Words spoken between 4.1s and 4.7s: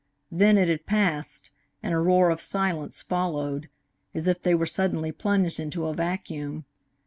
as if they were